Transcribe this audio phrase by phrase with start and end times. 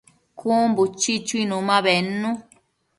[0.37, 2.29] Cun buchi chuinu ma bednu